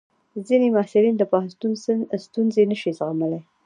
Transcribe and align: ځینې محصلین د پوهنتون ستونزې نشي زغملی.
ځینې 0.47 0.67
محصلین 0.75 1.15
د 1.17 1.23
پوهنتون 1.31 1.71
ستونزې 2.25 2.63
نشي 2.71 2.91
زغملی. 2.97 3.39